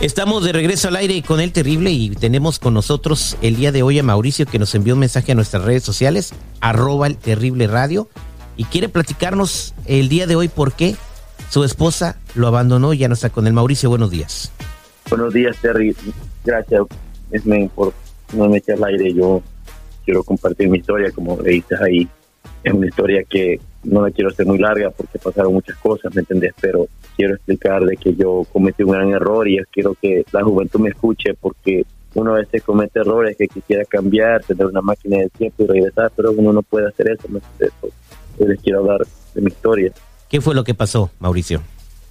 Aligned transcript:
Estamos 0.00 0.44
de 0.44 0.52
regreso 0.52 0.88
al 0.88 0.96
aire 0.96 1.22
con 1.22 1.40
el 1.40 1.52
terrible 1.52 1.90
y 1.90 2.10
tenemos 2.10 2.58
con 2.58 2.74
nosotros 2.74 3.38
el 3.40 3.56
día 3.56 3.72
de 3.72 3.82
hoy 3.82 3.98
a 3.98 4.02
Mauricio 4.02 4.44
que 4.44 4.58
nos 4.58 4.74
envió 4.74 4.92
un 4.92 5.00
mensaje 5.00 5.32
a 5.32 5.34
nuestras 5.34 5.64
redes 5.64 5.84
sociales, 5.84 6.34
arroba 6.60 7.06
el 7.06 7.16
terrible 7.16 7.66
radio, 7.66 8.06
y 8.58 8.64
quiere 8.64 8.90
platicarnos 8.90 9.74
el 9.86 10.10
día 10.10 10.26
de 10.26 10.36
hoy 10.36 10.48
por 10.48 10.74
qué 10.74 10.96
su 11.48 11.64
esposa 11.64 12.18
lo 12.34 12.46
abandonó 12.46 12.92
y 12.92 12.98
ya 12.98 13.08
no 13.08 13.14
está 13.14 13.30
con 13.30 13.46
él. 13.46 13.54
Mauricio, 13.54 13.88
buenos 13.88 14.10
días. 14.10 14.52
Buenos 15.08 15.32
días, 15.32 15.56
Terry. 15.62 15.96
Gracias 16.44 16.82
por 17.74 17.94
no 18.34 18.48
me 18.50 18.62
al 18.68 18.84
aire. 18.84 19.14
Yo 19.14 19.42
quiero 20.04 20.22
compartir 20.24 20.68
mi 20.68 20.76
historia, 20.78 21.10
como 21.10 21.40
le 21.40 21.52
dices 21.52 21.80
ahí. 21.80 22.06
Es 22.62 22.72
una 22.74 22.86
historia 22.86 23.24
que 23.24 23.60
no 23.82 24.02
la 24.02 24.10
quiero 24.10 24.28
hacer 24.28 24.44
muy 24.44 24.58
larga 24.58 24.90
porque 24.90 25.18
pasaron 25.18 25.54
muchas 25.54 25.76
cosas, 25.78 26.14
¿me 26.14 26.20
entendés? 26.20 26.52
Pero 26.60 26.86
quiero 27.16 27.34
explicar 27.34 27.84
de 27.84 27.96
que 27.96 28.14
yo 28.14 28.46
cometí 28.52 28.82
un 28.82 28.92
gran 28.92 29.10
error 29.10 29.48
y 29.48 29.58
quiero 29.72 29.94
que 30.00 30.24
la 30.32 30.42
juventud 30.42 30.80
me 30.80 30.90
escuche 30.90 31.34
porque 31.40 31.84
uno 32.14 32.34
a 32.34 32.38
veces 32.38 32.62
comete 32.62 33.00
errores 33.00 33.36
que 33.36 33.48
quisiera 33.48 33.84
cambiar, 33.84 34.42
tener 34.44 34.66
una 34.66 34.80
máquina 34.80 35.18
de 35.18 35.28
tiempo 35.30 35.64
y 35.64 35.66
regresar, 35.66 36.12
pero 36.14 36.32
uno 36.32 36.52
no 36.52 36.62
puede 36.62 36.88
hacer 36.88 37.10
eso. 37.10 37.28
¿me 37.28 37.40
Yo 38.38 38.46
les 38.46 38.60
quiero 38.60 38.80
hablar 38.80 39.06
de 39.34 39.40
mi 39.40 39.48
historia. 39.48 39.92
¿Qué 40.28 40.40
fue 40.40 40.54
lo 40.54 40.64
que 40.64 40.74
pasó, 40.74 41.10
Mauricio? 41.18 41.62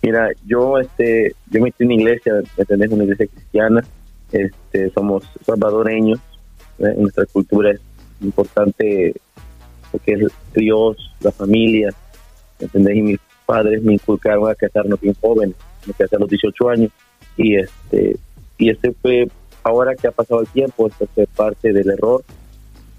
Mira, 0.01 0.29
yo 0.45 0.77
este 0.77 1.33
yo 1.49 1.61
me 1.61 1.73
en 1.79 1.87
una 1.87 1.95
iglesia, 1.95 2.33
¿me 2.33 2.61
entendés? 2.61 2.91
Una 2.91 3.03
iglesia 3.03 3.27
cristiana. 3.27 3.83
Este, 4.31 4.91
somos 4.91 5.23
salvadoreños. 5.45 6.19
En 6.77 7.01
nuestra 7.01 7.25
cultura 7.25 7.71
es 7.71 7.79
importante 8.21 9.15
que 10.03 10.13
es 10.13 10.31
Dios, 10.53 11.11
la 11.21 11.31
familia, 11.31 11.93
¿entendés? 12.59 12.97
Y 12.97 13.01
mis 13.01 13.19
padres 13.45 13.81
me 13.83 13.93
inculcaron 13.93 14.49
a 14.49 14.55
casarnos 14.55 14.99
bien 14.99 15.15
jóvenes, 15.19 15.55
me 15.85 15.93
casé 15.93 16.15
a 16.15 16.19
los 16.19 16.29
18 16.29 16.69
años 16.69 16.91
y 17.37 17.55
este 17.55 18.17
y 18.57 18.69
este 18.69 18.93
fue 18.93 19.27
ahora 19.63 19.95
que 19.95 20.07
ha 20.07 20.11
pasado 20.11 20.41
el 20.41 20.47
tiempo, 20.47 20.87
esto 20.87 21.07
fue 21.13 21.27
parte 21.27 21.73
del 21.73 21.89
error 21.89 22.23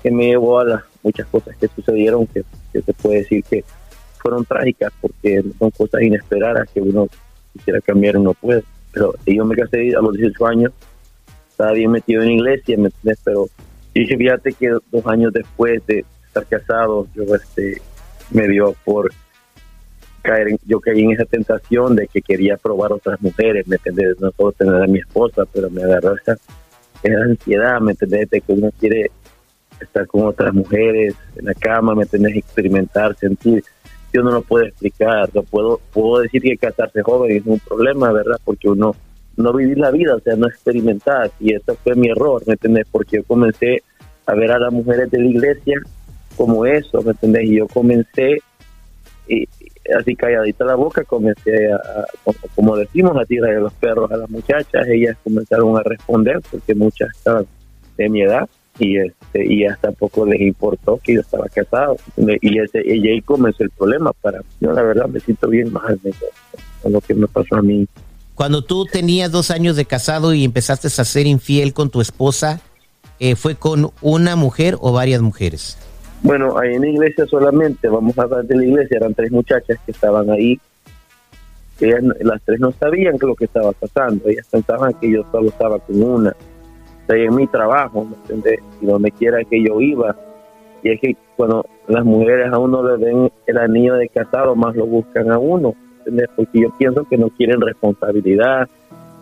que 0.02 0.10
me 0.10 0.26
llevó 0.26 0.60
a 0.60 0.64
las 0.64 0.82
muchas 1.02 1.26
cosas 1.28 1.56
que 1.56 1.68
sucedieron 1.68 2.26
que, 2.26 2.44
se 2.72 2.92
puede 2.92 3.18
decir 3.18 3.42
que 3.44 3.64
fueron 4.18 4.44
trágicas 4.44 4.92
porque 5.00 5.42
son 5.58 5.70
cosas 5.70 6.02
inesperadas 6.02 6.68
que 6.72 6.80
uno 6.80 7.08
quisiera 7.52 7.80
cambiar 7.80 8.20
no 8.20 8.34
puede. 8.34 8.64
Pero 8.92 9.14
yo 9.24 9.44
me 9.44 9.56
casé 9.56 9.94
a 9.96 10.00
los 10.00 10.12
18 10.14 10.46
años, 10.46 10.72
estaba 11.48 11.72
bien 11.72 11.90
metido 11.90 12.22
en 12.22 12.32
iglesia, 12.32 12.76
¿me 12.76 12.86
entiendes? 12.86 13.18
Pero 13.24 13.46
y 13.94 14.04
fíjate 14.04 14.52
que 14.52 14.68
dos 14.68 15.06
años 15.06 15.32
después 15.32 15.84
de, 15.86 16.04
casado, 16.50 17.06
yo 17.14 17.22
este, 17.34 17.80
me 18.30 18.46
dio 18.46 18.74
por 18.84 19.10
caer, 20.26 20.48
en, 20.48 20.58
yo 20.66 20.80
caí 20.80 21.02
en 21.02 21.12
esa 21.12 21.24
tentación 21.24 21.94
de 21.94 22.08
que 22.08 22.20
quería 22.20 22.56
probar 22.56 22.92
otras 22.92 23.20
mujeres, 23.22 23.66
¿me 23.68 23.76
entiendes? 23.76 24.20
No 24.20 24.32
puedo 24.32 24.52
tener 24.52 24.82
a 24.82 24.86
mi 24.86 24.98
esposa, 24.98 25.44
pero 25.52 25.70
me 25.70 25.82
agarró 25.82 26.16
esa, 26.16 26.36
esa 27.02 27.22
ansiedad, 27.22 27.80
¿me 27.80 27.92
entiendes? 27.92 28.30
De 28.30 28.40
que 28.40 28.52
uno 28.52 28.70
quiere 28.78 29.10
estar 29.80 30.06
con 30.06 30.24
otras 30.24 30.52
mujeres 30.52 31.14
en 31.36 31.44
la 31.46 31.54
cama, 31.54 31.94
¿me 31.94 32.02
entiendes? 32.02 32.36
Experimentar, 32.36 33.16
sentir. 33.16 33.62
Yo 34.12 34.22
no 34.22 34.30
lo 34.30 34.42
puedo 34.42 34.64
explicar, 34.64 35.28
no 35.34 35.42
puedo, 35.42 35.80
puedo 35.92 36.22
decir 36.22 36.42
que 36.42 36.56
casarse 36.56 37.02
joven 37.02 37.36
es 37.36 37.46
un 37.46 37.60
problema, 37.60 38.12
¿verdad? 38.12 38.40
Porque 38.44 38.68
uno 38.68 38.94
no 39.36 39.52
vivir 39.52 39.78
la 39.78 39.90
vida, 39.90 40.14
o 40.14 40.20
sea, 40.20 40.34
no 40.36 40.48
experimentar. 40.48 41.30
Y 41.38 41.54
eso 41.54 41.76
fue 41.82 41.94
mi 41.94 42.08
error, 42.08 42.42
¿me 42.46 42.54
entiendes? 42.54 42.86
Porque 42.90 43.16
yo 43.16 43.24
comencé 43.24 43.82
a 44.26 44.34
ver 44.34 44.50
a 44.50 44.58
las 44.58 44.72
mujeres 44.72 45.10
de 45.10 45.20
la 45.20 45.28
iglesia 45.28 45.78
como 46.36 46.66
eso, 46.66 47.02
¿me 47.02 47.10
entendés? 47.10 47.44
Y 47.44 47.58
yo 47.58 47.66
comencé, 47.68 48.38
y, 49.28 49.48
así 49.98 50.16
calladita 50.16 50.64
la 50.64 50.74
boca, 50.74 51.04
comencé 51.04 51.72
a, 51.72 51.80
como 52.54 52.76
decimos, 52.76 53.16
a 53.16 53.24
tirar 53.24 53.54
de 53.54 53.60
los 53.60 53.72
perros 53.74 54.10
a 54.10 54.16
las 54.16 54.30
muchachas, 54.30 54.86
ellas 54.88 55.16
comenzaron 55.22 55.76
a 55.76 55.82
responder 55.82 56.40
porque 56.50 56.74
muchas 56.74 57.10
estaban 57.16 57.46
de 57.96 58.08
mi 58.08 58.22
edad 58.22 58.48
y 58.78 58.98
este 58.98 59.46
y 59.46 59.64
hasta 59.64 59.90
poco 59.92 60.26
les 60.26 60.40
importó 60.40 61.00
que 61.02 61.14
yo 61.14 61.20
estaba 61.20 61.48
casado. 61.48 61.96
Y 62.16 62.58
ese 62.58 62.82
y 62.84 63.08
ahí 63.08 63.22
comenzó 63.22 63.62
el 63.62 63.70
problema 63.70 64.12
para 64.12 64.40
mí. 64.40 64.44
Yo 64.60 64.72
la 64.72 64.82
verdad 64.82 65.06
me 65.06 65.20
siento 65.20 65.48
bien 65.48 65.72
mal 65.72 65.98
con 66.82 66.92
lo 66.92 67.00
que 67.00 67.14
me 67.14 67.26
pasó 67.26 67.56
a 67.56 67.62
mí. 67.62 67.86
Cuando 68.34 68.62
tú 68.62 68.84
tenías 68.84 69.32
dos 69.32 69.50
años 69.50 69.76
de 69.76 69.86
casado 69.86 70.34
y 70.34 70.44
empezaste 70.44 70.88
a 70.88 70.90
ser 70.90 71.26
infiel 71.26 71.72
con 71.72 71.88
tu 71.88 72.02
esposa 72.02 72.60
eh, 73.18 73.34
fue 73.34 73.54
con 73.54 73.92
una 74.02 74.36
mujer 74.36 74.76
o 74.80 74.92
varias 74.92 75.22
mujeres 75.22 75.78
bueno, 76.26 76.58
ahí 76.58 76.74
en 76.74 76.80
la 76.82 76.88
iglesia 76.88 77.24
solamente, 77.26 77.88
vamos 77.88 78.18
a 78.18 78.22
hablar 78.22 78.44
de 78.44 78.56
la 78.56 78.64
iglesia, 78.64 78.96
eran 78.96 79.14
tres 79.14 79.30
muchachas 79.30 79.78
que 79.86 79.92
estaban 79.92 80.28
ahí. 80.28 80.58
Ellas, 81.80 82.02
las 82.20 82.42
tres 82.42 82.58
no 82.58 82.72
sabían 82.72 83.16
lo 83.20 83.36
que 83.36 83.44
estaba 83.44 83.70
pasando, 83.70 84.28
ellas 84.28 84.48
pensaban 84.50 84.92
que 84.94 85.12
yo 85.12 85.22
solo 85.30 85.50
estaba 85.50 85.78
con 85.78 86.02
una. 86.02 86.34
O 87.08 87.12
en 87.12 87.32
mi 87.32 87.46
trabajo, 87.46 88.04
¿me 88.04 88.16
entiendes? 88.16 88.58
Y 88.80 88.86
donde 88.86 89.12
quiera 89.12 89.44
que 89.44 89.62
yo 89.62 89.80
iba. 89.80 90.16
Y 90.82 90.90
es 90.90 91.00
que 91.00 91.16
cuando 91.36 91.64
las 91.86 92.04
mujeres 92.04 92.52
a 92.52 92.58
uno 92.58 92.82
le 92.82 93.04
ven 93.04 93.30
el 93.46 93.58
anillo 93.58 93.94
de 93.94 94.08
casado, 94.08 94.56
más 94.56 94.74
lo 94.74 94.86
buscan 94.86 95.30
a 95.30 95.38
uno, 95.38 95.74
¿entiendes? 95.98 96.28
Porque 96.34 96.60
yo 96.62 96.70
pienso 96.76 97.04
que 97.04 97.18
no 97.18 97.28
quieren 97.30 97.60
responsabilidad, 97.60 98.68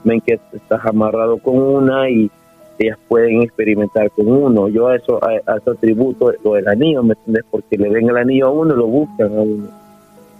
ven 0.05 0.23
que 0.23 0.41
estás 0.55 0.87
amarrado 0.87 1.37
con 1.37 1.59
una 1.59 2.09
y 2.09 2.31
ellas 2.79 2.99
pueden 3.09 3.43
experimentar 3.43 4.11
con 4.11 4.29
uno. 4.29 4.69
Yo 4.69 4.89
a 4.89 4.97
eso, 4.97 5.21
a, 5.23 5.57
eso 5.57 5.73
atributo 5.73 6.33
lo 6.43 6.55
del 6.55 6.69
anillo, 6.69 7.03
¿me 7.03 7.15
entiendes? 7.15 7.45
Porque 7.51 7.77
le 7.77 7.89
ven 7.89 8.09
el 8.09 8.17
anillo 8.17 8.47
a 8.47 8.51
uno 8.51 8.75
y 8.75 8.77
lo 8.77 8.87
buscan 8.87 9.27
a 9.29 9.41
uno. 9.41 9.69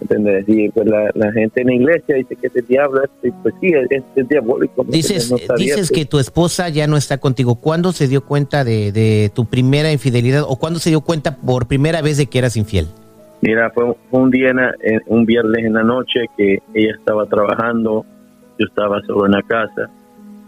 ¿Entendés? 0.01 0.43
Y 0.47 0.69
pues 0.69 0.87
la, 0.87 1.31
gente 1.31 1.61
en 1.61 1.67
la 1.67 1.73
iglesia 1.73 2.15
dice 2.15 2.35
que 2.35 2.47
este 2.47 2.61
diablo 2.61 3.01
es, 3.03 3.33
pues 3.41 3.55
sí, 3.61 3.71
es, 3.89 4.27
diabólico. 4.27 4.83
Dices, 4.83 5.33
dices 5.57 5.89
que 5.89 6.05
tu 6.05 6.19
esposa 6.19 6.67
ya 6.69 6.85
no 6.85 6.97
está 6.97 7.17
contigo. 7.17 7.55
¿Cuándo 7.55 7.93
se 7.93 8.07
dio 8.07 8.25
cuenta 8.25 8.65
de, 8.65 8.91
de, 8.91 9.31
tu 9.33 9.45
primera 9.45 9.91
infidelidad 9.91 10.43
o 10.47 10.57
cuándo 10.57 10.79
se 10.79 10.89
dio 10.89 11.01
cuenta 11.01 11.37
por 11.37 11.67
primera 11.67 12.01
vez 12.01 12.17
de 12.17 12.25
que 12.27 12.39
eras 12.39 12.57
infiel? 12.57 12.87
Mira, 13.41 13.71
fue, 13.71 13.95
un 14.11 14.31
día, 14.31 14.49
en, 14.49 15.01
un 15.07 15.25
viernes 15.25 15.65
en 15.65 15.73
la 15.73 15.83
noche 15.83 16.25
que 16.37 16.59
ella 16.73 16.93
estaba 16.97 17.25
trabajando, 17.27 18.05
yo 18.59 18.67
estaba 18.67 19.01
solo 19.07 19.25
en 19.27 19.31
la 19.31 19.41
casa 19.43 19.89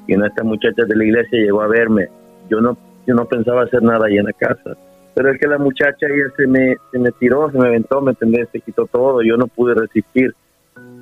y 0.08 0.16
una 0.16 0.24
de 0.24 0.30
estas 0.30 0.46
muchachas 0.46 0.88
de 0.88 0.96
la 0.96 1.04
iglesia 1.04 1.40
llegó 1.40 1.62
a 1.62 1.68
verme. 1.68 2.08
Yo 2.50 2.62
no, 2.62 2.78
yo 3.06 3.14
no 3.14 3.26
pensaba 3.26 3.64
hacer 3.64 3.84
nada 3.84 4.08
ahí 4.08 4.18
en 4.18 4.26
la 4.26 4.34
casa. 4.34 4.78
Pero 5.14 5.32
es 5.32 5.40
que 5.40 5.48
la 5.48 5.58
muchacha 5.58 6.06
ella 6.08 6.32
se 6.36 6.48
me, 6.48 6.76
se 6.92 7.00
me 7.00 7.12
tiró, 7.12 7.52
se 7.52 7.58
me 7.58 7.68
aventó, 7.68 8.02
¿me 8.02 8.12
entendés? 8.12 8.48
Se 8.52 8.62
quitó 8.62 8.86
todo, 8.86 9.22
yo 9.22 9.36
no 9.36 9.48
pude 9.48 9.74
resistir. 9.74 10.34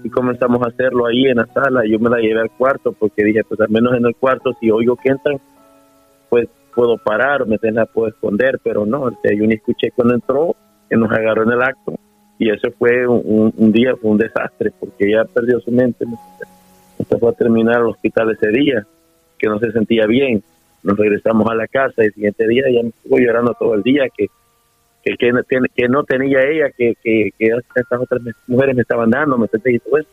Y 0.03 0.09
comenzamos 0.09 0.61
a 0.63 0.69
hacerlo 0.69 1.05
ahí 1.05 1.25
en 1.25 1.37
la 1.37 1.46
sala. 1.47 1.81
Yo 1.85 1.99
me 1.99 2.09
la 2.09 2.19
llevé 2.19 2.41
al 2.41 2.52
cuarto 2.52 2.93
porque 2.93 3.23
dije, 3.23 3.43
pues 3.43 3.59
al 3.59 3.69
menos 3.69 3.93
en 3.96 4.05
el 4.05 4.16
cuarto, 4.16 4.53
si 4.59 4.72
oigo 4.72 4.96
que 4.96 5.09
entran, 5.09 5.37
pues 6.29 6.47
puedo 6.73 6.97
parar, 6.97 7.46
me 7.46 7.58
la 7.72 7.85
puedo 7.85 8.08
esconder, 8.08 8.59
pero 8.63 8.85
no, 8.85 9.03
o 9.03 9.19
sea, 9.22 9.35
yo 9.35 9.46
ni 9.46 9.55
escuché 9.55 9.91
cuando 9.91 10.16
entró, 10.16 10.55
que 10.90 10.97
nos 10.97 11.11
agarró 11.11 11.43
en 11.43 11.51
el 11.51 11.61
acto. 11.61 11.93
Y 12.37 12.49
eso 12.49 12.69
fue 12.78 13.08
un, 13.08 13.72
día, 13.72 13.96
fue 13.96 14.11
un 14.11 14.17
desastre, 14.17 14.72
porque 14.79 15.08
ella 15.08 15.23
perdió 15.25 15.59
su 15.59 15.72
mente. 15.72 16.05
Hasta 16.99 17.17
fue 17.17 17.29
a 17.29 17.34
terminar 17.34 17.78
al 17.78 17.87
hospital 17.87 18.31
ese 18.31 18.49
día 18.49 18.85
que 19.37 19.47
no 19.47 19.59
se 19.59 19.72
sentía 19.72 20.05
bien. 20.05 20.43
Nos 20.84 20.97
regresamos 20.97 21.49
a 21.49 21.55
la 21.55 21.67
casa 21.67 22.03
y 22.03 22.08
el 22.08 22.14
siguiente 22.14 22.47
día 22.47 22.64
ya 22.72 22.84
me 22.84 22.90
estuvo 22.90 23.17
llorando 23.17 23.53
todo 23.53 23.73
el 23.73 23.84
día 23.84 24.08
que 24.16 24.28
que, 25.05 25.32
que, 25.76 25.87
no 25.87 26.03
tenía 26.03 26.41
ella, 26.41 26.72
que, 26.76 26.96
que, 27.03 27.32
estas 27.40 27.99
otras 27.99 28.22
mujeres 28.47 28.76
me 28.76 28.82
estaban 28.82 29.11
dando, 29.11 29.37
me 29.37 29.46
y 29.46 29.79
todo 29.79 29.97
eso. 29.99 30.09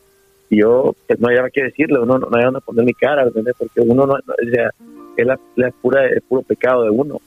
Y 0.49 0.57
yo 0.59 0.95
pues, 1.07 1.19
no 1.19 1.29
había 1.29 1.49
que 1.49 1.63
decirle, 1.63 1.99
uno 1.99 2.19
no, 2.19 2.27
había 2.31 2.51
que 2.51 2.61
poner 2.63 2.85
mi 2.85 2.93
cara, 2.93 3.25
porque 3.57 3.81
uno 3.81 4.05
no, 4.05 4.13
o 4.13 4.49
sea, 4.51 4.69
es 5.17 5.25
la, 5.25 5.71
pura, 5.81 6.05
el 6.05 6.21
puro 6.21 6.43
pecado 6.43 6.83
de 6.83 6.91
uno. 6.91 7.19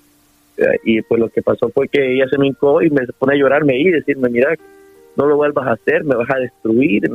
Y 0.85 1.03
pues 1.03 1.21
lo 1.21 1.29
que 1.29 1.43
pasó 1.43 1.69
fue 1.69 1.89
que 1.89 2.15
ella 2.15 2.27
se 2.31 2.39
me 2.39 2.47
hincó 2.47 2.81
y 2.83 2.89
me 2.89 3.05
pone 3.19 3.35
a 3.35 3.39
llorarme 3.39 3.79
y 3.79 3.91
decirme, 3.91 4.29
mira, 4.29 4.55
no 5.17 5.27
lo 5.27 5.37
vuelvas 5.37 5.67
a 5.67 5.73
hacer, 5.73 6.05
me 6.05 6.15
vas 6.15 6.31
a 6.31 6.39
destruir, 6.39 7.11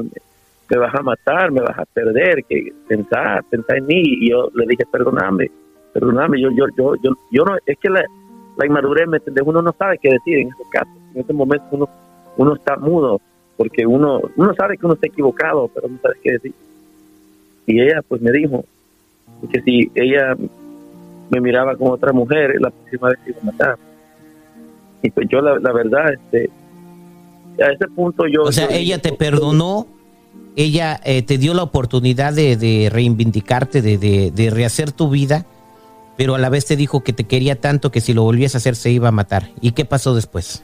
me 0.71 0.77
vas 0.77 0.95
a 0.95 1.03
matar, 1.03 1.51
me 1.51 1.59
vas 1.59 1.77
a 1.77 1.85
perder, 1.85 2.45
que 2.47 2.71
pensar, 2.87 3.43
pensar 3.49 3.77
en 3.77 3.85
mí. 3.87 4.01
Y 4.01 4.31
yo 4.31 4.49
le 4.55 4.65
dije, 4.67 4.85
perdóname, 4.89 5.51
perdóname, 5.93 6.39
yo, 6.39 6.49
yo, 6.51 6.65
yo, 6.77 6.95
yo, 7.03 7.11
yo 7.29 7.43
no, 7.43 7.57
es 7.65 7.77
que 7.77 7.89
la, 7.89 8.01
la 8.57 8.65
inmadurez, 8.65 9.05
¿me 9.07 9.19
Uno 9.43 9.61
no 9.61 9.73
sabe 9.77 9.97
qué 9.97 10.11
decir 10.11 10.39
en 10.39 10.47
ese 10.47 10.63
caso. 10.71 10.89
En 11.13 11.21
ese 11.21 11.33
momento 11.33 11.65
uno, 11.71 11.89
uno 12.37 12.55
está 12.55 12.77
mudo, 12.77 13.19
porque 13.57 13.85
uno, 13.85 14.21
uno 14.37 14.53
sabe 14.55 14.77
que 14.77 14.85
uno 14.85 14.95
está 14.95 15.07
equivocado, 15.07 15.69
pero 15.73 15.89
no 15.89 15.99
sabe 16.01 16.15
qué 16.23 16.31
decir. 16.31 16.53
Y 17.67 17.81
ella 17.81 18.01
pues 18.07 18.21
me 18.21 18.31
dijo 18.31 18.63
que 19.51 19.61
si 19.61 19.91
ella 19.93 20.35
me 21.29 21.41
miraba 21.41 21.75
con 21.75 21.91
otra 21.91 22.13
mujer, 22.13 22.55
la 22.61 22.69
próxima 22.69 23.09
vez 23.09 23.19
iba 23.27 23.39
a 23.41 23.45
matar. 23.45 23.77
Y 25.01 25.11
pues 25.11 25.27
yo 25.29 25.41
la, 25.41 25.73
verdad, 25.73 26.13
este, 26.13 26.49
a 27.61 27.71
ese 27.71 27.87
punto 27.89 28.25
yo... 28.27 28.43
O 28.43 28.51
sea, 28.53 28.67
ella 28.69 28.99
te 28.99 29.11
perdonó, 29.11 29.87
ella 30.55 30.99
eh, 31.05 31.21
te 31.21 31.37
dio 31.37 31.53
la 31.53 31.63
oportunidad 31.63 32.33
de, 32.33 32.89
reivindicarte, 32.91 33.81
de, 33.81 34.49
rehacer 34.51 34.91
tu 34.91 35.09
vida, 35.09 35.45
pero 36.17 36.35
a 36.35 36.39
la 36.39 36.49
vez 36.49 36.65
te 36.65 36.75
dijo 36.75 37.03
que 37.03 37.13
te 37.13 37.23
quería 37.23 37.59
tanto 37.59 37.91
que 37.91 38.01
si 38.01 38.13
lo 38.13 38.23
volvías 38.23 38.55
a 38.55 38.57
hacer 38.57 38.75
se 38.75 38.91
iba 38.91 39.07
a 39.07 39.11
matar. 39.11 39.43
¿Y 39.61 39.71
qué 39.71 39.85
pasó 39.85 40.13
después? 40.13 40.63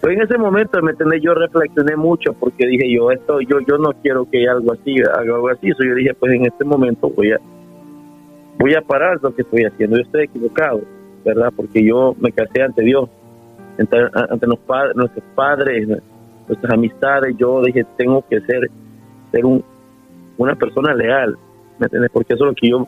Pues 0.00 0.16
en 0.16 0.22
ese 0.22 0.36
momento, 0.36 0.80
¿me? 0.82 1.20
Yo 1.20 1.32
reflexioné 1.32 1.94
mucho 1.94 2.32
porque 2.32 2.66
dije 2.66 2.92
yo, 2.92 3.12
esto, 3.12 3.40
yo, 3.40 3.60
yo 3.60 3.78
no 3.78 3.92
quiero 4.02 4.28
que 4.28 4.48
algo 4.48 4.72
así, 4.72 4.96
haga 5.00 5.34
algo 5.36 5.48
así. 5.48 5.70
So 5.70 5.84
yo 5.84 5.94
dije, 5.94 6.12
pues 6.14 6.32
en 6.32 6.46
este 6.46 6.64
momento 6.64 7.08
voy 7.08 7.30
a, 7.30 7.38
voy 8.58 8.74
a 8.74 8.82
parar 8.82 9.20
lo 9.22 9.32
que 9.32 9.42
estoy 9.42 9.62
haciendo. 9.62 9.96
Yo 9.96 10.02
estoy 10.02 10.24
equivocado, 10.24 10.80
¿verdad? 11.24 11.52
Porque 11.54 11.86
yo 11.86 12.16
me 12.18 12.32
casé 12.32 12.62
ante 12.62 12.82
Dios, 12.82 13.08
ante, 13.78 13.96
ante 14.28 14.46
los 14.48 14.58
padres, 14.58 14.96
nuestros 14.96 15.24
padres, 15.36 15.86
nuestras 16.48 16.72
amistades. 16.72 17.36
Yo 17.38 17.62
dije, 17.62 17.84
tengo 17.96 18.24
que 18.28 18.40
ser, 18.42 18.70
ser 19.30 19.44
un, 19.44 19.64
una 20.38 20.54
persona 20.54 20.94
leal, 20.94 21.36
¿me 21.78 21.86
entiendes? 21.86 22.10
Porque 22.12 22.34
eso 22.34 22.44
es 22.44 22.50
lo 22.50 22.54
que 22.54 22.68
yo, 22.68 22.86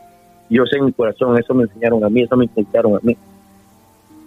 yo 0.49 0.65
sé 0.65 0.77
en 0.77 0.85
mi 0.85 0.93
corazón, 0.93 1.37
eso 1.37 1.53
me 1.53 1.63
enseñaron 1.63 2.03
a 2.03 2.09
mí, 2.09 2.23
eso 2.23 2.35
me 2.35 2.45
inculcaron 2.45 2.95
a 2.95 2.99
mí. 3.01 3.17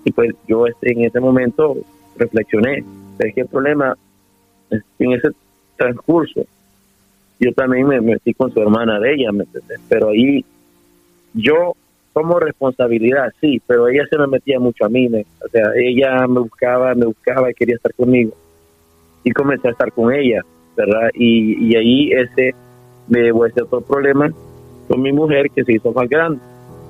Y 0.04 0.12
pues 0.12 0.34
yo 0.46 0.66
este, 0.66 0.92
en 0.92 1.04
ese 1.04 1.20
momento 1.20 1.76
reflexioné, 2.16 2.84
es 3.18 3.34
que 3.34 3.40
el 3.42 3.48
problema 3.48 3.96
en 4.70 5.12
ese 5.12 5.28
transcurso, 5.76 6.44
yo 7.40 7.52
también 7.52 7.86
me 7.86 8.00
metí 8.00 8.34
con 8.34 8.52
su 8.52 8.60
hermana 8.60 8.98
de 8.98 9.14
ella, 9.14 9.32
¿me 9.32 9.44
Pero 9.88 10.10
ahí 10.10 10.44
yo 11.34 11.74
como 12.12 12.40
responsabilidad, 12.40 13.32
sí, 13.40 13.62
pero 13.66 13.86
ella 13.88 14.04
se 14.10 14.18
me 14.18 14.26
metía 14.26 14.58
mucho 14.58 14.84
a 14.84 14.88
mí, 14.88 15.06
o 15.06 15.48
sea, 15.48 15.70
ella 15.76 16.26
me 16.26 16.40
buscaba, 16.40 16.94
me 16.94 17.06
buscaba 17.06 17.50
y 17.50 17.54
quería 17.54 17.76
estar 17.76 17.94
conmigo. 17.94 18.32
Y 19.28 19.30
comencé 19.32 19.68
a 19.68 19.72
estar 19.72 19.92
con 19.92 20.10
ella, 20.10 20.42
¿verdad? 20.74 21.10
Y, 21.12 21.66
y 21.66 21.76
ahí 21.76 22.12
ese 22.12 22.54
me 23.08 23.20
llevó 23.20 23.44
ese 23.44 23.62
otro 23.62 23.82
problema 23.82 24.30
con 24.88 25.02
mi 25.02 25.12
mujer 25.12 25.50
que 25.50 25.64
se 25.64 25.74
hizo 25.74 25.92
más 25.92 26.08
grande. 26.08 26.40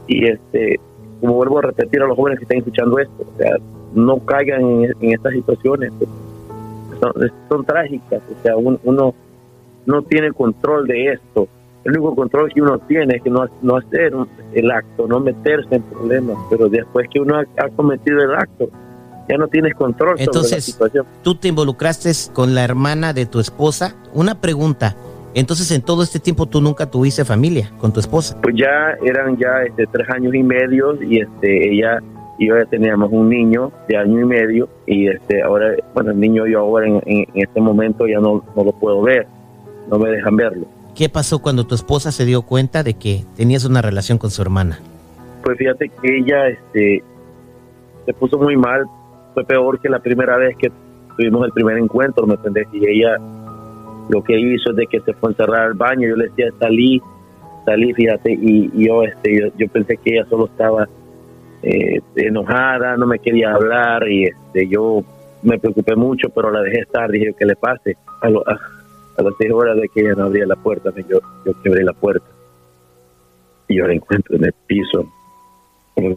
Y 0.06 0.24
este, 0.24 0.78
como 1.20 1.34
vuelvo 1.34 1.58
a 1.58 1.62
repetir 1.62 2.00
a 2.00 2.06
los 2.06 2.16
jóvenes 2.16 2.38
que 2.38 2.44
están 2.44 2.58
escuchando 2.58 2.98
esto, 2.98 3.22
o 3.22 3.36
sea, 3.36 3.56
no 3.94 4.18
caigan 4.24 4.84
en, 5.00 5.12
estas 5.12 5.32
situaciones. 5.32 5.92
Son, 7.48 7.64
trágicas, 7.64 8.22
o 8.30 8.42
sea, 8.42 8.56
uno, 8.56 9.14
no 9.86 10.02
tiene 10.02 10.32
control 10.32 10.86
de 10.86 11.12
esto. 11.12 11.48
El 11.84 11.92
único 11.92 12.14
control 12.16 12.52
que 12.52 12.60
uno 12.60 12.78
tiene 12.80 13.16
es 13.16 13.22
que 13.22 13.30
no, 13.30 13.46
no 13.62 13.76
hacer 13.76 14.12
el 14.52 14.70
acto, 14.70 15.06
no 15.06 15.20
meterse 15.20 15.76
en 15.76 15.82
problemas, 15.82 16.36
pero 16.50 16.68
después 16.68 17.08
que 17.08 17.20
uno 17.20 17.38
ha, 17.38 17.68
cometido 17.70 18.20
el 18.20 18.34
acto, 18.34 18.68
ya 19.28 19.36
no 19.36 19.48
tienes 19.48 19.74
control 19.74 20.16
Entonces, 20.18 20.50
sobre 20.50 20.56
la 20.56 20.60
situación. 20.60 21.06
Tú 21.22 21.34
te 21.34 21.48
involucraste 21.48 22.10
con 22.32 22.54
la 22.54 22.64
hermana 22.64 23.12
de 23.12 23.26
tu 23.26 23.40
esposa. 23.40 23.94
Una 24.14 24.40
pregunta. 24.40 24.96
Entonces, 25.34 25.70
en 25.70 25.82
todo 25.82 26.02
este 26.02 26.18
tiempo 26.18 26.46
tú 26.46 26.60
nunca 26.60 26.90
tuviste 26.90 27.24
familia 27.24 27.70
con 27.78 27.92
tu 27.92 28.00
esposa. 28.00 28.40
Pues 28.40 28.54
ya 28.56 28.96
eran 29.04 29.36
ya 29.36 29.62
este, 29.66 29.86
tres 29.86 30.08
años 30.10 30.34
y 30.34 30.42
medio 30.42 31.00
y 31.02 31.20
este 31.20 31.70
ella 31.70 32.00
y 32.38 32.48
yo 32.48 32.56
ya 32.56 32.64
teníamos 32.66 33.10
un 33.12 33.28
niño 33.28 33.72
de 33.88 33.96
año 33.96 34.20
y 34.20 34.24
medio 34.24 34.68
y 34.86 35.08
este 35.08 35.42
ahora 35.42 35.74
bueno 35.92 36.12
el 36.12 36.20
niño 36.20 36.46
yo 36.46 36.60
ahora 36.60 36.86
en, 36.86 37.26
este 37.34 37.60
momento 37.60 38.06
ya 38.06 38.20
no, 38.20 38.44
no, 38.54 38.64
lo 38.64 38.70
puedo 38.70 39.02
ver 39.02 39.26
no 39.90 39.98
me 39.98 40.08
dejan 40.08 40.36
verlo 40.36 40.66
¿qué 40.94 41.08
pasó 41.08 41.40
cuando 41.40 41.66
tu 41.66 41.74
esposa 41.74 42.12
se 42.12 42.24
dio 42.24 42.42
cuenta 42.42 42.84
de 42.84 42.94
que 42.94 43.24
tenías 43.36 43.64
una 43.64 43.82
relación 43.82 44.18
con 44.18 44.30
su 44.30 44.40
hermana? 44.40 44.78
pues 45.42 45.58
fíjate 45.58 45.88
que 45.88 46.18
ella 46.18 46.46
este 46.48 47.02
se 48.06 48.14
puso 48.14 48.38
muy 48.38 48.56
mal 48.56 48.86
fue 49.34 49.44
peor 49.44 49.80
que 49.80 49.88
la 49.88 49.98
primera 49.98 50.36
vez 50.36 50.56
que 50.56 50.70
tuvimos 51.16 51.46
el 51.46 51.52
primer 51.52 51.78
encuentro 51.78 52.26
me 52.26 52.34
entendés 52.34 52.68
y 52.72 52.86
ella 52.88 53.18
lo 54.08 54.22
que 54.22 54.38
hizo 54.38 54.70
es 54.70 54.76
de 54.76 54.86
que 54.86 55.00
se 55.00 55.12
fue 55.14 55.30
a 55.30 55.32
encerrar 55.32 55.62
al 55.62 55.74
baño. 55.74 56.08
Yo 56.08 56.16
le 56.16 56.28
decía 56.28 56.50
salí 56.58 57.00
salí 57.64 57.92
fíjate 57.92 58.32
y, 58.32 58.86
yo 58.86 59.02
este 59.02 59.52
yo 59.56 59.68
pensé 59.68 59.96
que 59.98 60.14
ella 60.14 60.26
solo 60.28 60.46
estaba 60.46 60.88
eh, 61.62 62.00
enojada, 62.16 62.96
no 62.96 63.06
me 63.06 63.18
quería 63.18 63.52
hablar 63.52 64.08
y 64.08 64.24
este, 64.24 64.68
yo 64.68 65.02
me 65.42 65.58
preocupé 65.58 65.96
mucho, 65.96 66.28
pero 66.30 66.50
la 66.50 66.62
dejé 66.62 66.80
estar, 66.80 67.10
dije 67.10 67.34
que 67.38 67.46
le 67.46 67.56
pase. 67.56 67.96
A, 68.22 68.30
las 68.30 69.34
seis 69.38 69.50
horas 69.52 69.76
de 69.76 69.88
que 69.88 70.00
ella 70.00 70.14
no 70.16 70.24
abría 70.24 70.46
la 70.46 70.54
puerta, 70.56 70.90
yo, 71.08 71.18
yo 71.44 71.52
quebré 71.62 71.82
la 71.82 71.92
puerta. 71.92 72.26
Y 73.66 73.76
yo 73.76 73.86
la 73.86 73.94
encuentro 73.94 74.36
en 74.36 74.44
el 74.44 74.54
piso. 74.66 75.10
Lo 75.96 76.14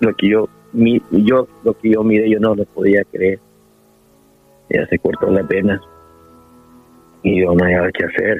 lo 0.00 0.14
que 0.14 0.28
yo, 0.28 0.48
mi, 0.72 1.00
yo, 1.10 1.48
lo 1.64 1.74
que 1.74 1.90
yo 1.90 2.02
miré, 2.02 2.30
yo 2.30 2.40
no 2.40 2.54
lo 2.54 2.64
podía 2.64 3.02
creer. 3.04 3.38
Ella 4.68 4.86
se 4.86 4.98
cortó 4.98 5.30
las 5.30 5.46
venas 5.48 5.80
y 7.22 7.40
yo 7.40 7.52
no 7.54 7.64
había 7.64 7.90
qué 7.92 8.04
hacer 8.04 8.38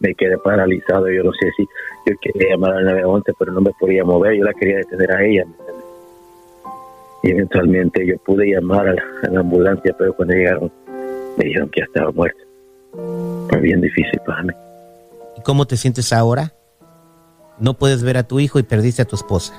me 0.00 0.14
quedé 0.14 0.36
paralizado. 0.38 1.08
Yo 1.08 1.22
no 1.22 1.32
sé 1.32 1.50
si 1.56 1.68
yo 2.06 2.16
quería 2.20 2.54
llamar 2.54 2.72
al 2.72 2.84
911, 2.84 3.32
pero 3.38 3.52
no 3.52 3.60
me 3.60 3.70
podía 3.78 4.04
mover. 4.04 4.36
Yo 4.36 4.44
la 4.44 4.54
quería 4.54 4.78
detener 4.78 5.12
a 5.12 5.24
ella. 5.24 5.44
Y 7.22 7.30
eventualmente 7.30 8.04
yo 8.06 8.16
pude 8.24 8.50
llamar 8.50 8.88
a 8.88 8.94
la, 9.30 9.40
ambulancia, 9.40 9.94
pero 9.96 10.14
cuando 10.14 10.34
llegaron 10.34 10.72
me 11.36 11.44
dijeron 11.44 11.68
que 11.68 11.80
ya 11.80 11.84
estaba 11.84 12.10
muerta. 12.10 12.40
Fue 13.48 13.60
bien 13.60 13.80
difícil 13.80 14.18
para 14.26 14.42
mí. 14.42 14.52
¿Y 15.36 15.42
cómo 15.42 15.66
te 15.66 15.76
sientes 15.76 16.12
ahora? 16.12 16.54
No 17.58 17.74
puedes 17.74 18.02
ver 18.02 18.16
a 18.16 18.22
tu 18.22 18.40
hijo 18.40 18.58
y 18.58 18.62
perdiste 18.62 19.02
a 19.02 19.04
tu 19.04 19.16
esposa. 19.16 19.54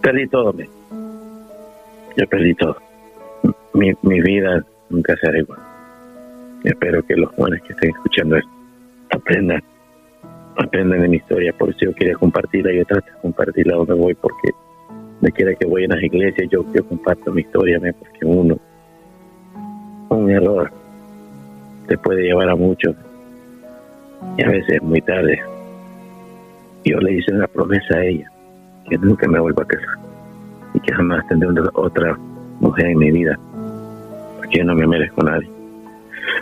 Perdí 0.00 0.26
todo, 0.28 0.52
me. 0.54 0.68
Yo 2.16 2.26
perdí 2.28 2.54
todo. 2.54 2.76
Mi, 3.74 3.92
mi 4.02 4.20
vida 4.20 4.64
nunca 4.88 5.16
será 5.16 5.38
igual. 5.38 5.58
Espero 6.64 7.02
que 7.02 7.16
los 7.16 7.30
jóvenes 7.34 7.62
que 7.62 7.72
estén 7.72 7.90
escuchando 7.90 8.36
esto 8.36 8.50
aprendan, 9.10 9.62
aprendan 10.56 11.00
de 11.02 11.08
mi 11.08 11.16
historia. 11.16 11.52
Por 11.52 11.70
eso 11.70 11.78
yo 11.82 11.94
quería 11.94 12.14
compartirla, 12.14 12.72
yo 12.72 12.84
trato 12.84 13.06
de 13.06 13.20
compartirla 13.20 13.76
donde 13.76 13.94
voy, 13.94 14.14
porque 14.14 14.50
me 15.20 15.30
quiera 15.32 15.54
que 15.54 15.66
voy 15.66 15.84
en 15.84 15.90
las 15.90 16.02
iglesias, 16.02 16.48
yo, 16.50 16.64
yo 16.72 16.86
comparto 16.86 17.32
mi 17.32 17.42
historia, 17.42 17.78
porque 17.80 18.24
uno, 18.24 18.58
un 20.10 20.30
error, 20.30 20.70
te 21.86 21.98
puede 21.98 22.22
llevar 22.22 22.48
a 22.48 22.56
mucho, 22.56 22.94
y 24.36 24.44
a 24.44 24.48
veces 24.48 24.76
es 24.76 24.82
muy 24.82 25.00
tarde. 25.00 25.40
Yo 26.84 26.98
le 26.98 27.14
hice 27.14 27.32
una 27.32 27.46
promesa 27.46 27.96
a 27.96 28.04
ella, 28.04 28.30
que 28.88 28.98
nunca 28.98 29.26
me 29.28 29.40
vuelva 29.40 29.62
a 29.62 29.66
casar, 29.66 29.98
y 30.74 30.80
que 30.80 30.92
jamás 30.92 31.26
tendré 31.28 31.48
otra 31.74 32.18
mujer 32.60 32.86
en 32.86 32.98
mi 32.98 33.10
vida, 33.10 33.38
porque 34.36 34.58
yo 34.58 34.64
no 34.64 34.74
me 34.74 34.86
merezco 34.86 35.22
nadie, 35.22 35.48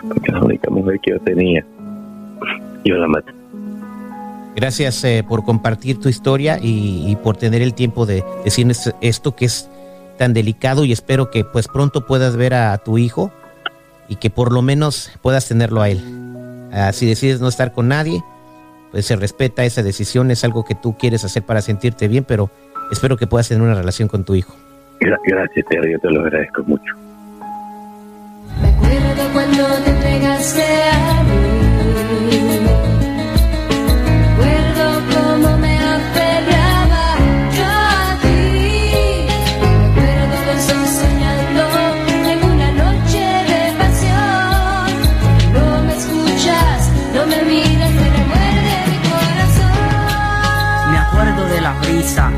porque 0.07 0.31
la 0.31 0.43
única 0.43 0.69
mujer 0.69 0.99
que 0.99 1.11
yo 1.11 1.19
tenía 1.19 1.65
yo 2.83 2.95
la 2.95 3.07
maté. 3.07 3.31
Gracias 4.55 5.03
eh, 5.03 5.25
por 5.27 5.43
compartir 5.43 5.99
tu 5.99 6.09
historia 6.09 6.59
y, 6.61 7.15
por 7.23 7.37
tener 7.37 7.61
el 7.61 7.73
tiempo 7.73 8.05
de 8.05 8.23
decirnos 8.43 8.93
esto 9.01 9.35
que 9.35 9.45
es 9.45 9.69
tan 10.17 10.33
delicado 10.33 10.85
y 10.85 10.91
espero 10.91 11.31
que 11.31 11.43
pues 11.43 11.67
pronto 11.67 12.05
puedas 12.05 12.35
ver 12.35 12.53
a, 12.53 12.77
tu 12.77 12.99
hijo 12.99 13.31
y 14.07 14.17
que 14.17 14.29
por 14.29 14.51
lo 14.51 14.61
menos 14.61 15.11
puedas 15.21 15.47
tenerlo 15.47 15.81
a 15.81 15.89
él. 15.89 16.01
Ah, 16.71 16.91
si 16.93 17.07
decides 17.07 17.41
no 17.41 17.47
estar 17.47 17.73
con 17.73 17.87
nadie, 17.87 18.23
pues 18.91 19.07
se 19.07 19.15
respeta 19.15 19.65
esa 19.65 19.81
decisión, 19.81 20.29
es 20.29 20.43
algo 20.43 20.63
que 20.63 20.75
tú 20.75 20.97
quieres 20.97 21.25
hacer 21.25 21.43
para 21.43 21.61
sentirte 21.61 22.07
bien, 22.07 22.23
pero 22.23 22.51
espero 22.91 23.17
que 23.17 23.27
puedas 23.27 23.47
tener 23.47 23.63
una 23.63 23.75
relación 23.75 24.07
con 24.07 24.23
tu 24.23 24.35
hijo. 24.35 24.55
Gracias, 24.99 25.65
Terry, 25.69 25.91
yo 25.93 25.99
te 25.99 26.09
lo 26.09 26.21
agradezco 26.21 26.63
mucho. 26.63 26.93
cuando 29.33 29.65
te 29.83 29.89
entregaste 29.89 30.72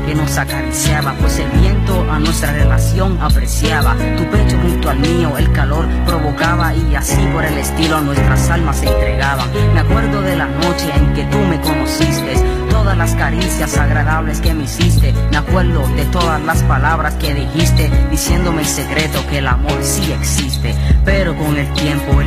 que 0.04 0.14
nos 0.14 0.36
acariciaba, 0.36 1.14
pues 1.20 1.38
el 1.38 1.48
viento 1.60 2.06
a 2.10 2.18
nuestra 2.18 2.52
relación 2.52 3.18
apreciaba. 3.20 3.94
Tu 4.16 4.24
pecho 4.30 4.58
junto 4.60 4.90
al 4.90 4.98
mío, 4.98 5.36
el 5.38 5.50
calor 5.52 5.86
provocaba 6.04 6.74
y 6.74 6.94
así 6.94 7.20
por 7.32 7.44
el 7.44 7.58
estilo 7.58 8.00
nuestras 8.00 8.50
almas 8.50 8.78
se 8.78 8.86
entregaban. 8.86 9.48
Me 9.74 9.80
acuerdo 9.80 10.22
de 10.22 10.36
la 10.36 10.46
noche 10.46 10.90
en 10.94 11.14
que 11.14 11.24
tú 11.24 11.38
me 11.38 11.60
conociste 11.60 12.34
todas 12.70 12.98
las 12.98 13.14
caricias 13.14 13.76
agradables 13.78 14.40
que 14.40 14.54
me 14.54 14.64
hiciste. 14.64 15.12
Me 15.30 15.38
acuerdo 15.38 15.86
de 15.96 16.04
todas 16.06 16.40
las 16.42 16.62
palabras 16.64 17.14
que 17.14 17.34
dijiste, 17.34 17.90
diciéndome 18.10 18.62
el 18.62 18.68
secreto 18.68 19.26
que 19.28 19.38
el 19.38 19.48
amor 19.48 19.78
sí 19.82 20.12
existe. 20.12 20.74
Pero 21.04 21.36
con 21.36 21.56
el 21.56 21.72
tiempo 21.72 22.20
el 22.20 22.25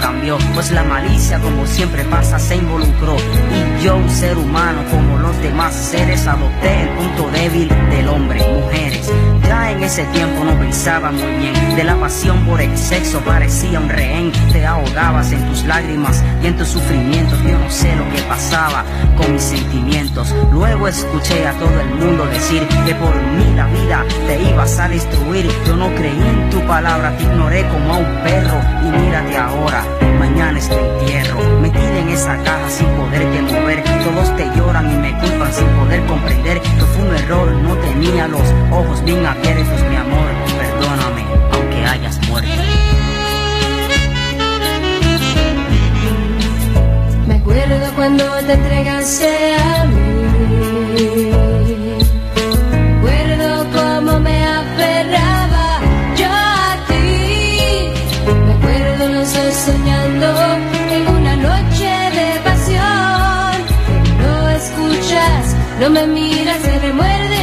cambió, 0.00 0.38
pues 0.54 0.70
la 0.70 0.82
malicia 0.82 1.38
como 1.38 1.66
siempre 1.66 2.04
pasa 2.04 2.38
se 2.38 2.56
involucró. 2.56 3.16
Y 3.16 3.84
yo, 3.84 3.96
un 3.96 4.10
ser 4.10 4.36
humano 4.36 4.82
como 4.90 5.18
los 5.18 5.36
demás 5.42 5.74
seres, 5.74 6.26
adopté 6.26 6.82
el 6.82 6.88
punto 6.90 7.30
débil 7.30 7.68
del 7.90 8.08
hombre, 8.08 8.40
mujeres. 8.60 9.10
Ya 9.46 9.70
en 9.70 9.82
ese 9.82 10.04
tiempo 10.06 10.44
no 10.44 10.58
pensaba 10.58 11.10
muy 11.10 11.36
bien 11.36 11.76
de 11.76 11.84
la 11.84 11.96
pasión 11.96 12.44
por 12.44 12.60
el 12.60 12.76
sexo, 12.76 13.20
parecía 13.20 13.80
un 13.80 13.88
rehén. 13.88 14.32
Te 14.52 14.66
ahogabas 14.66 15.32
en 15.32 15.46
tus 15.48 15.64
lágrimas 15.64 16.22
y 16.42 16.48
en 16.48 16.56
tus 16.56 16.68
sufrimientos. 16.68 17.38
Yo 17.42 17.58
no 17.58 17.70
sé 17.70 17.94
lo 17.96 18.08
que 18.10 18.20
pasaba 18.22 18.84
con 19.16 19.32
mis 19.32 19.42
sentimientos. 19.42 20.34
Luego 20.52 20.88
escuché 20.88 21.46
a 21.46 21.52
todo 21.52 21.80
el 21.80 21.94
mundo 21.94 22.26
decir 22.26 22.66
que 22.84 22.94
por 22.94 23.14
mí 23.14 23.54
la 23.54 23.66
vida 23.66 24.04
te 24.26 24.42
ibas 24.42 24.78
a 24.78 24.88
destruir. 24.88 25.48
Yo 25.66 25.76
no 25.76 25.94
creí 25.94 26.18
en 26.18 26.50
tu 26.50 26.60
palabra, 26.66 27.16
te 27.16 27.22
ignoré 27.24 27.66
como 27.68 27.94
a 27.94 27.98
un 27.98 28.22
perro. 28.22 28.60
Y 28.84 28.98
mírate 28.98 29.36
ahora, 29.36 29.57
mañana 30.18 30.58
es 30.58 30.68
tu 30.68 30.76
entierro. 30.76 31.40
Metida 31.60 31.98
en 31.98 32.08
esa 32.08 32.36
caja 32.42 32.68
sin 32.68 32.86
poderte 32.88 33.42
mover. 33.42 33.82
Todos 33.82 34.36
te 34.36 34.44
lloran 34.56 34.90
y 34.90 34.96
me 34.96 35.18
culpan 35.20 35.52
sin 35.52 35.66
poder 35.78 36.04
comprender 36.06 36.60
que 36.60 36.68
fue 36.68 37.02
un 37.08 37.16
error. 37.16 37.48
No 37.52 37.74
tenía 37.76 38.28
los 38.28 38.42
ojos 38.70 39.04
bien 39.04 39.24
abiertos, 39.24 39.80
mi 39.90 39.96
amor. 39.96 40.28
Perdóname, 40.58 41.24
aunque 41.52 41.84
hayas 41.84 42.28
muerto. 42.28 42.50
Me 47.26 47.34
acuerdo 47.34 47.92
cuando 47.96 48.24
te 48.46 48.52
entregaste 48.52 49.54
a 49.56 49.84
mí. 49.84 51.47
No 65.80 65.90
me 65.90 66.06
miras, 66.06 66.60
se 66.60 66.78
remuerde 66.80 67.37